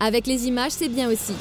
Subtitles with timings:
[0.00, 1.32] Avec les images, c'est bien aussi.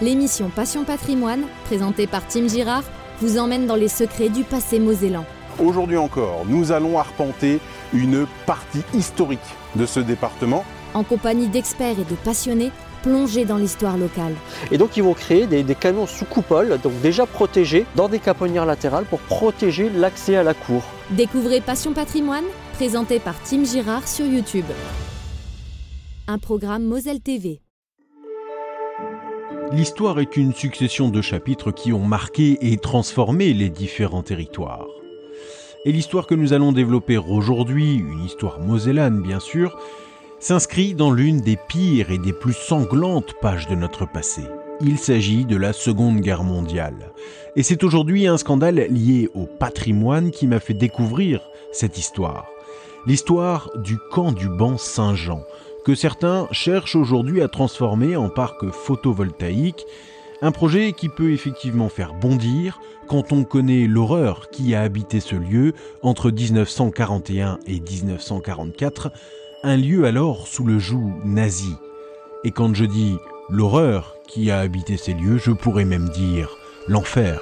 [0.00, 2.82] L'émission Passion Patrimoine, présentée par Tim Girard,
[3.20, 5.24] vous emmène dans les secrets du passé mosellan.
[5.60, 7.60] Aujourd'hui encore, nous allons arpenter
[7.92, 9.38] une partie historique
[9.76, 10.64] de ce département.
[10.94, 12.72] En compagnie d'experts et de passionnés
[13.04, 14.34] plongés dans l'histoire locale.
[14.72, 18.18] Et donc ils vont créer des, des canons sous coupole, donc déjà protégés, dans des
[18.18, 20.82] caponnières latérales pour protéger l'accès à la cour.
[21.10, 24.66] Découvrez Passion Patrimoine, présenté par Tim Girard sur YouTube.
[26.26, 27.60] Un programme Moselle TV.
[29.72, 34.86] L'histoire est une succession de chapitres qui ont marqué et transformé les différents territoires.
[35.84, 39.76] Et l'histoire que nous allons développer aujourd'hui, une histoire mosellane bien sûr,
[40.38, 44.42] s'inscrit dans l'une des pires et des plus sanglantes pages de notre passé.
[44.80, 47.12] Il s'agit de la Seconde Guerre mondiale.
[47.56, 51.40] Et c'est aujourd'hui un scandale lié au patrimoine qui m'a fait découvrir
[51.72, 52.46] cette histoire.
[53.06, 55.42] L'histoire du camp du banc Saint-Jean,
[55.86, 59.84] que certains cherchent aujourd'hui à transformer en parc photovoltaïque,
[60.42, 65.36] un projet qui peut effectivement faire bondir quand on connaît l'horreur qui a habité ce
[65.36, 69.12] lieu entre 1941 et 1944,
[69.62, 71.76] un lieu alors sous le joug nazi.
[72.42, 73.14] Et quand je dis
[73.48, 76.50] l'horreur qui a habité ces lieux, je pourrais même dire
[76.88, 77.40] l'enfer.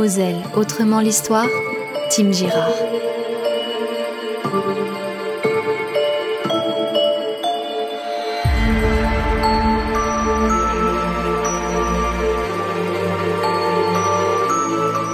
[0.00, 1.46] Moselle, autrement l'histoire,
[2.08, 2.72] Tim Girard.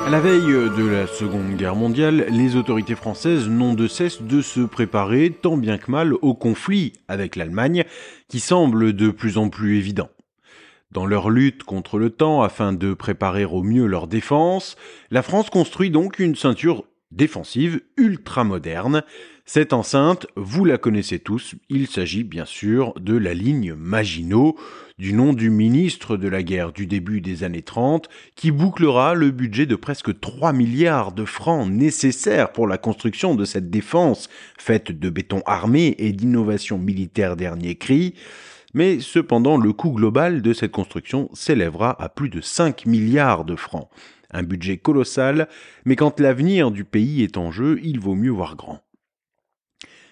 [0.06, 4.40] À la veille de la Seconde Guerre mondiale, les autorités françaises n'ont de cesse de
[4.40, 7.82] se préparer tant bien que mal au conflit avec l'Allemagne,
[8.28, 10.10] qui semble de plus en plus évident.
[10.92, 14.76] Dans leur lutte contre le temps afin de préparer au mieux leur défense,
[15.10, 19.02] la France construit donc une ceinture défensive ultra moderne.
[19.44, 24.56] Cette enceinte, vous la connaissez tous, il s'agit bien sûr de la ligne Maginot,
[24.98, 29.30] du nom du ministre de la guerre du début des années 30, qui bouclera le
[29.30, 34.90] budget de presque 3 milliards de francs nécessaires pour la construction de cette défense, faite
[34.90, 38.14] de béton armé et d'innovation militaire dernier cri.
[38.74, 43.56] Mais cependant, le coût global de cette construction s'élèvera à plus de 5 milliards de
[43.56, 43.88] francs.
[44.30, 45.48] Un budget colossal,
[45.84, 48.80] mais quand l'avenir du pays est en jeu, il vaut mieux voir grand.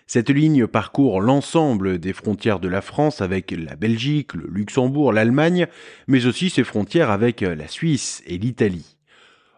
[0.06, 5.66] Cette ligne parcourt l'ensemble des frontières de la France avec la Belgique, le Luxembourg, l'Allemagne,
[6.08, 8.98] mais aussi ses frontières avec la Suisse et l'Italie.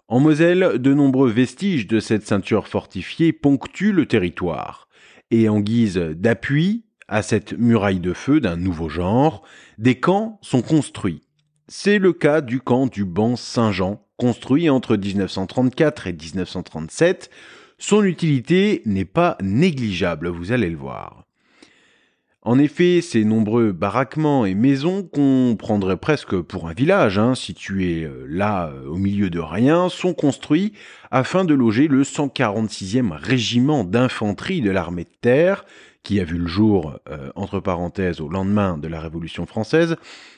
[0.08, 4.88] En Moselle, de nombreux vestiges de cette ceinture fortifiée ponctuent le territoire.
[5.32, 9.43] Et en guise d'appui à cette muraille de feu d'un nouveau genre,
[9.78, 11.22] des camps sont construits.
[11.69, 17.31] C'est le cas du camp du banc Saint-Jean, construit entre 1934 et 1937,
[17.78, 21.25] son utilité n'est pas négligeable, vous allez le voir.
[22.43, 28.09] En effet, ces nombreux baraquements et maisons qu'on prendrait presque pour un village, hein, situé
[28.28, 30.73] là au milieu de rien, sont construits
[31.11, 35.65] afin de loger le 146e régiment d'infanterie de l'armée de terre,
[36.06, 39.97] qui a vu le jour, euh, entre parenthèses, au lendemain de la Révolution française,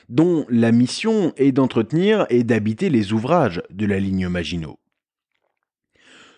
[0.09, 4.79] dont la mission est d'entretenir et d'habiter les ouvrages de la ligne Maginot.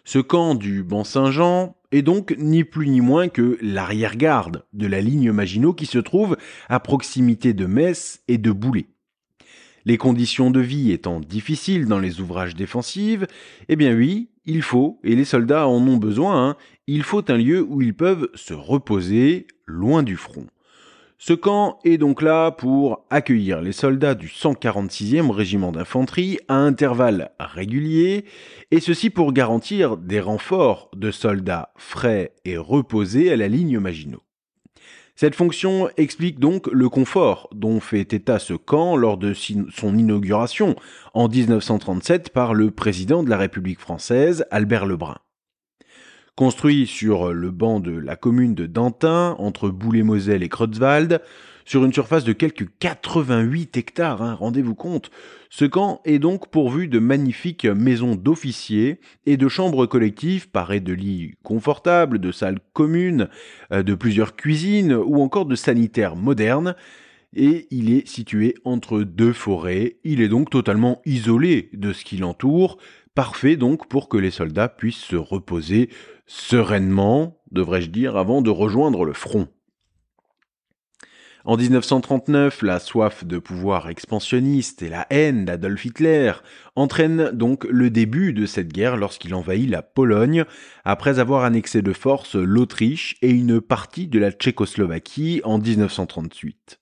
[0.03, 4.99] Ce camp du Banc Saint-Jean est donc ni plus ni moins que l'arrière-garde de la
[4.99, 6.35] ligne Maginot qui se trouve
[6.67, 8.87] à proximité de Metz et de Boulay.
[9.85, 13.23] Les conditions de vie étant difficiles dans les ouvrages défensifs,
[13.67, 16.55] eh bien oui, il faut, et les soldats en ont besoin, hein,
[16.87, 20.47] il faut un lieu où ils peuvent se reposer loin du front.
[21.23, 27.29] Ce camp est donc là pour accueillir les soldats du 146e régiment d'infanterie à intervalles
[27.39, 28.25] réguliers,
[28.71, 34.23] et ceci pour garantir des renforts de soldats frais et reposés à la ligne Maginot.
[35.21, 40.75] Cette fonction explique donc le confort dont fait état ce camp lors de son inauguration
[41.13, 45.19] en 1937 par le président de la République française, Albert Lebrun.
[46.35, 51.21] Construit sur le banc de la commune de Dantin, entre Boulay-Moselle et Creutzwald,
[51.65, 55.11] sur une surface de quelques 88 hectares, hein, rendez-vous compte.
[55.49, 60.93] Ce camp est donc pourvu de magnifiques maisons d'officiers et de chambres collectives parées de
[60.93, 63.27] lits confortables, de salles communes,
[63.71, 66.75] euh, de plusieurs cuisines ou encore de sanitaires modernes.
[67.33, 72.17] Et il est situé entre deux forêts, il est donc totalement isolé de ce qui
[72.17, 72.77] l'entoure,
[73.15, 75.89] parfait donc pour que les soldats puissent se reposer
[76.25, 79.47] sereinement, devrais-je dire, avant de rejoindre le front.
[81.43, 86.33] En 1939, la soif de pouvoir expansionniste et la haine d'Adolf Hitler
[86.75, 90.45] entraînent donc le début de cette guerre lorsqu'il envahit la Pologne,
[90.85, 96.79] après avoir annexé de force l'Autriche et une partie de la Tchécoslovaquie en 1938.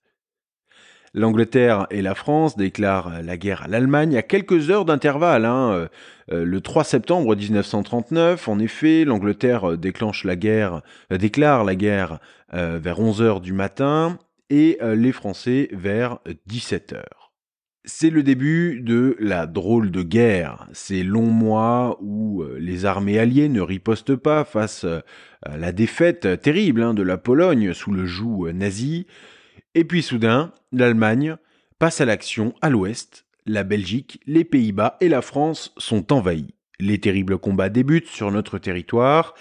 [1.14, 5.46] L'Angleterre et la France déclarent la guerre à l'Allemagne à quelques heures d'intervalle.
[5.46, 5.72] Hein.
[5.72, 5.88] Euh,
[6.32, 12.20] euh, le 3 septembre 1939, en effet, l'Angleterre déclenche la guerre, euh, déclare la guerre
[12.52, 14.18] vers 11 heures du matin
[14.50, 17.32] et les Français vers 17 heures.
[17.86, 23.50] C'est le début de la drôle de guerre, ces longs mois où les armées alliées
[23.50, 24.86] ne ripostent pas face
[25.44, 29.08] à la défaite terrible hein, de la Pologne sous le joug nazi.
[29.76, 31.38] Et puis soudain, l'Allemagne
[31.80, 36.54] passe à l'action à l'ouest, la Belgique, les Pays-Bas et la France sont envahis.
[36.80, 39.34] Les terribles combats débutent sur notre territoire,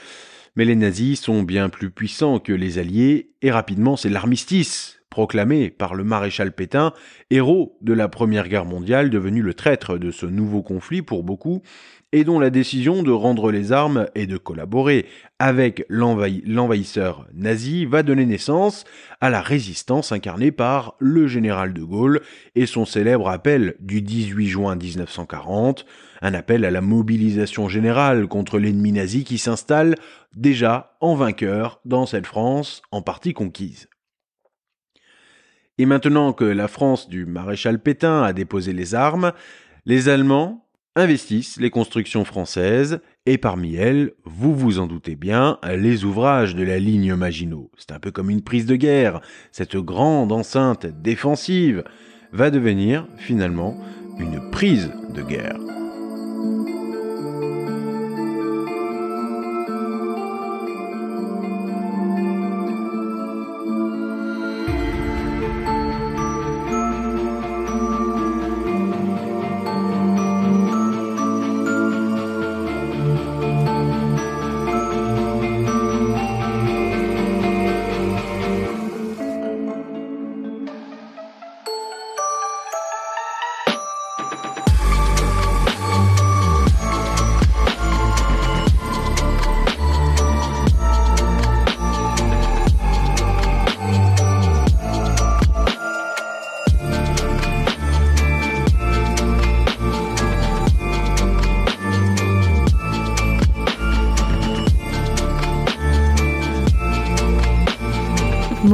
[0.57, 5.71] mais les nazis sont bien plus puissants que les Alliés, et rapidement c'est l'armistice proclamé
[5.71, 6.93] par le maréchal Pétain,
[7.31, 11.63] héros de la Première Guerre mondiale, devenu le traître de ce nouveau conflit pour beaucoup,
[12.13, 15.07] et dont la décision de rendre les armes et de collaborer
[15.39, 18.85] avec l'envahisseur nazi va donner naissance
[19.21, 22.23] à la résistance incarnée par le général de Gaulle
[22.55, 25.85] et son célèbre appel du 18 juin 1940,
[26.23, 29.95] un appel à la mobilisation générale contre l'ennemi nazi qui s'installe
[30.35, 33.89] déjà en vainqueur dans cette France en partie conquise.
[35.79, 39.33] Et maintenant que la France du maréchal Pétain a déposé les armes,
[39.87, 40.65] les Allemands
[40.97, 46.65] investissent les constructions françaises, et parmi elles, vous vous en doutez bien, les ouvrages de
[46.65, 47.71] la ligne Maginot.
[47.77, 49.21] C'est un peu comme une prise de guerre.
[49.53, 51.85] Cette grande enceinte défensive
[52.33, 53.79] va devenir finalement
[54.19, 55.78] une prise de guerre.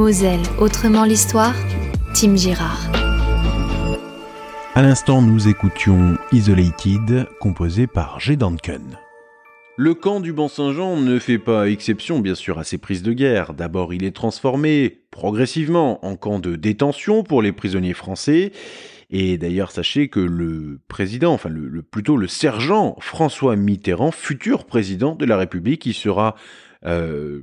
[0.05, 1.55] Moselle, autrement l'histoire,
[2.13, 2.91] Tim Girard.
[4.75, 8.35] À l'instant, nous écoutions Isolated, composé par G.
[8.35, 8.83] Duncan.
[9.77, 13.55] Le camp du Ban-Saint-Jean ne fait pas exception, bien sûr, à ces prises de guerre.
[13.55, 18.51] D'abord, il est transformé progressivement en camp de détention pour les prisonniers français.
[19.09, 25.15] Et d'ailleurs, sachez que le président, enfin le, plutôt le sergent François Mitterrand, futur président
[25.15, 26.35] de la République, il sera
[26.85, 27.41] euh,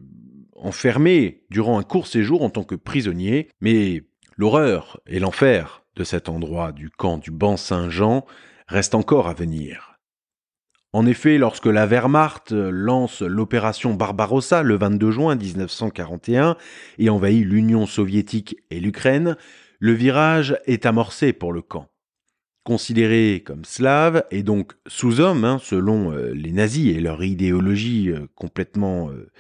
[0.63, 4.03] enfermé durant un court séjour en tant que prisonnier, mais
[4.37, 8.25] l'horreur et l'enfer de cet endroit du camp du Ban Saint-Jean
[8.69, 9.93] reste encore à venir.
[10.95, 16.57] En effet, lorsque la Wehrmacht lance l'opération Barbarossa le 22 juin 1941
[16.99, 19.37] et envahit l'Union soviétique et l'Ukraine,
[19.79, 21.89] le virage est amorcé pour le camp.
[22.63, 28.27] Considéré comme slave et donc sous-homme, hein, selon euh, les nazis et leur idéologie euh,
[28.37, 29.33] complètement euh,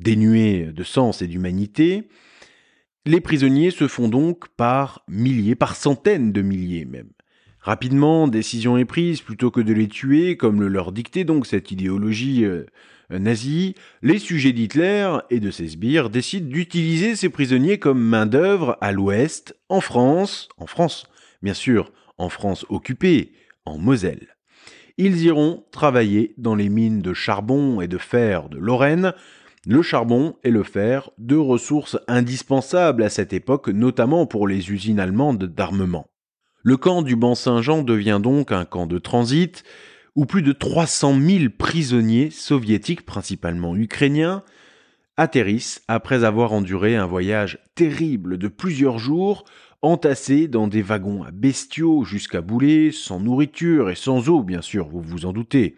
[0.00, 2.08] dénués de sens et d'humanité,
[3.06, 7.10] les prisonniers se font donc par milliers, par centaines de milliers même.
[7.60, 11.70] Rapidement, décision est prise, plutôt que de les tuer, comme le leur dictait donc cette
[11.70, 12.64] idéologie euh,
[13.10, 18.92] nazie, les sujets d'Hitler et de ses sbires décident d'utiliser ces prisonniers comme main-d'œuvre à
[18.92, 21.06] l'ouest, en France, en France,
[21.42, 23.32] bien sûr, en France occupée,
[23.66, 24.36] en Moselle.
[24.96, 29.14] Ils iront travailler dans les mines de charbon et de fer de Lorraine,
[29.66, 35.00] le charbon et le fer, deux ressources indispensables à cette époque, notamment pour les usines
[35.00, 36.06] allemandes d'armement.
[36.62, 39.64] Le camp du Ban-Saint-Jean devient donc un camp de transit
[40.16, 44.42] où plus de 300 000 prisonniers soviétiques, principalement ukrainiens,
[45.16, 49.44] atterrissent après avoir enduré un voyage terrible de plusieurs jours,
[49.82, 54.88] entassés dans des wagons à bestiaux jusqu'à bouler, sans nourriture et sans eau, bien sûr,
[54.88, 55.76] vous vous en doutez.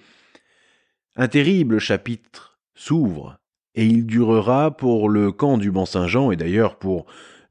[1.17, 3.42] Un terrible chapitre s'ouvre
[3.75, 7.07] et il durera pour le camp du Mont-Saint-Jean et d'ailleurs pour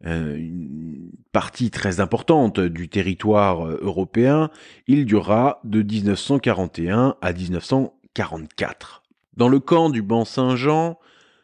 [0.05, 4.49] euh, une partie très importante du territoire euh, européen,
[4.87, 9.03] il durera de 1941 à 1944.
[9.37, 10.97] Dans le camp du Ban Saint-Jean,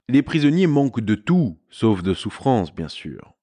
[0.09, 3.33] les prisonniers manquent de tout, sauf de souffrance bien sûr.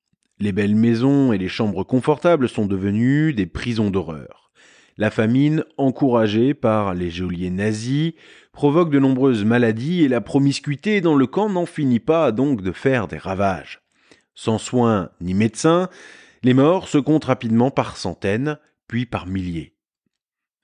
[0.41, 4.51] Les belles maisons et les chambres confortables sont devenues des prisons d'horreur.
[4.97, 8.13] La famine, encouragée par les geôliers nazis,
[8.55, 12.73] provoque de nombreuses maladies et la promiscuité dans le camp n'en finit pas donc de
[12.73, 13.83] faire des ravages.
[14.35, 15.91] Sans soins ni médecins,
[16.43, 18.59] les morts se comptent rapidement par centaines,
[18.89, 19.75] puis par milliers.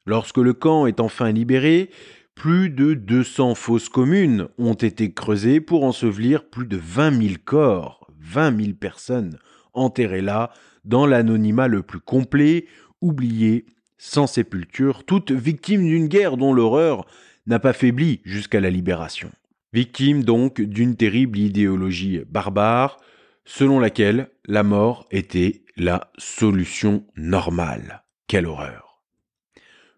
[0.06, 1.90] Lorsque le camp est enfin libéré,
[2.34, 8.08] plus de 200 fosses communes ont été creusées pour ensevelir plus de 20 000 corps,
[8.20, 9.38] 20 000 personnes
[9.72, 10.50] enterrées là,
[10.84, 12.66] dans l'anonymat le plus complet,
[13.00, 13.66] oubliées,
[13.98, 17.06] sans sépulture, toutes victimes d'une guerre dont l'horreur
[17.46, 19.30] n'a pas faibli jusqu'à la libération.
[19.72, 22.96] Victimes donc d'une terrible idéologie barbare,
[23.44, 28.02] selon laquelle la mort était la solution normale.
[28.26, 29.00] Quelle horreur.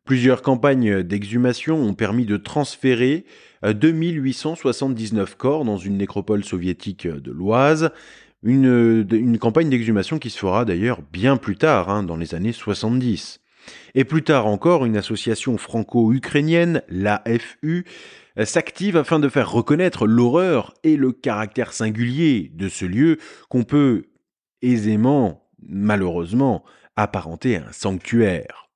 [0.04, 3.24] Plusieurs campagnes d'exhumation ont permis de transférer
[3.62, 7.90] 2879 corps dans une nécropole soviétique de l'Oise,
[8.42, 12.52] une, une campagne d'exhumation qui se fera d'ailleurs bien plus tard, hein, dans les années
[12.52, 13.41] 70.
[13.94, 17.84] Et plus tard encore, une association franco-ukrainienne, l'AFU,
[18.44, 24.06] s'active afin de faire reconnaître l'horreur et le caractère singulier de ce lieu qu'on peut
[24.62, 26.64] aisément, malheureusement,
[26.96, 28.70] apparenter à un sanctuaire.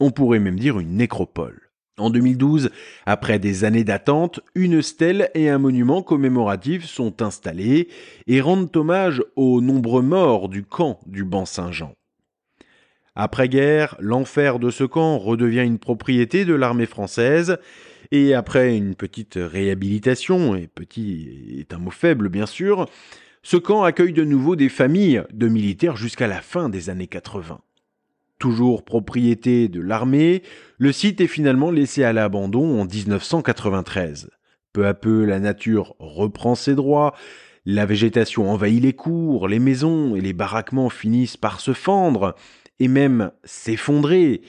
[0.00, 1.66] On pourrait même dire une nécropole.
[1.98, 2.70] En 2012,
[3.06, 7.88] après des années d'attente, une stèle et un monument commémoratif sont installés
[8.26, 11.94] et rendent hommage aux nombreux morts du camp du Banc-Saint-Jean.
[13.16, 17.58] Après-guerre, l'enfer de ce camp redevient une propriété de l'armée française,
[18.12, 22.86] et après une petite réhabilitation, et petit est un mot faible bien sûr,
[23.42, 27.60] ce camp accueille de nouveau des familles de militaires jusqu'à la fin des années 80.
[28.38, 30.42] Toujours propriété de l'armée,
[30.76, 34.28] le site est finalement laissé à l'abandon en 1993.
[34.74, 37.14] Peu à peu, la nature reprend ses droits,
[37.64, 42.34] la végétation envahit les cours, les maisons et les baraquements finissent par se fendre,
[42.80, 44.42] et même s'effondrer.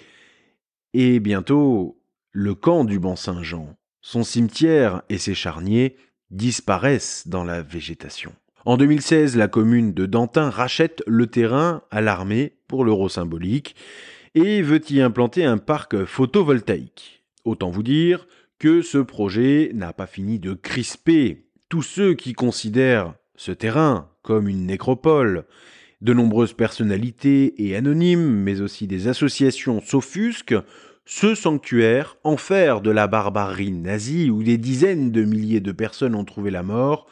[0.93, 2.00] Et bientôt,
[2.31, 5.96] le camp du Banc-Saint-Jean, son cimetière et ses charniers
[6.31, 8.34] disparaissent dans la végétation.
[8.65, 13.75] En 2016, la commune de Dantin rachète le terrain à l'armée pour l'euro symbolique
[14.36, 17.24] et veut y implanter un parc photovoltaïque.
[17.46, 18.27] Autant vous dire
[18.60, 24.48] que ce projet n'a pas fini de crisper tous ceux qui considèrent ce terrain comme
[24.48, 25.46] une nécropole
[26.01, 30.56] de nombreuses personnalités et anonymes, mais aussi des associations s'offusquent,
[31.06, 36.25] ce sanctuaire, enfer de la barbarie nazie où des dizaines de milliers de personnes ont
[36.25, 37.08] trouvé la mort,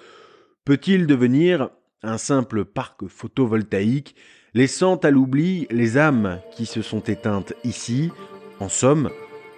[0.66, 1.70] peut-il devenir
[2.04, 4.16] un simple parc photovoltaïque,
[4.54, 8.12] laissant à l'oubli les âmes qui se sont éteintes ici?
[8.60, 9.10] En somme,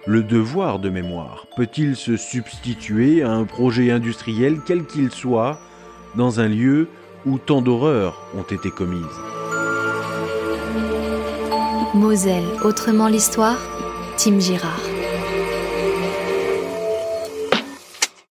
[0.06, 5.60] le devoir de mémoire peut-il se substituer à un projet industriel quel qu'il soit,
[6.16, 6.88] dans un lieu
[7.26, 9.04] où tant d'horreurs ont été commises.
[11.94, 13.58] Moselle, autrement l'histoire,
[14.16, 14.87] Tim Girard.